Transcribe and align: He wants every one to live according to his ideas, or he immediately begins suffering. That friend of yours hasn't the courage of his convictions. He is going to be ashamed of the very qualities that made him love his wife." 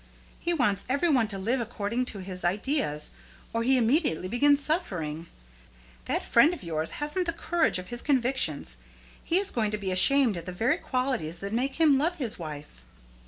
He 0.39 0.51
wants 0.51 0.83
every 0.89 1.09
one 1.09 1.27
to 1.27 1.37
live 1.37 1.61
according 1.61 2.05
to 2.05 2.21
his 2.23 2.43
ideas, 2.43 3.11
or 3.53 3.61
he 3.61 3.77
immediately 3.77 4.27
begins 4.27 4.63
suffering. 4.63 5.27
That 6.05 6.23
friend 6.25 6.55
of 6.55 6.63
yours 6.63 6.93
hasn't 6.93 7.27
the 7.27 7.31
courage 7.31 7.77
of 7.77 7.89
his 7.89 8.01
convictions. 8.01 8.77
He 9.23 9.37
is 9.37 9.51
going 9.51 9.69
to 9.69 9.77
be 9.77 9.91
ashamed 9.91 10.37
of 10.37 10.45
the 10.45 10.51
very 10.53 10.77
qualities 10.77 11.37
that 11.41 11.53
made 11.53 11.75
him 11.75 11.99
love 11.99 12.15
his 12.15 12.39
wife." 12.39 12.83